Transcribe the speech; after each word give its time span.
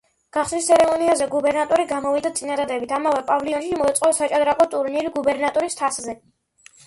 გახსნის 0.35 0.67
ცერემონიაზე 0.69 1.25
გუბერნატორი 1.33 1.83
გამოვიდა 1.91 2.31
წინადადებით, 2.39 2.95
ამავე 2.97 3.21
პავილიონში 3.29 3.77
მოეწყოთ 3.81 4.17
საჭადრაკო 4.21 4.67
ტურნირი 4.71 5.13
გუბერნატორის 5.19 5.77
თასზე. 5.83 6.17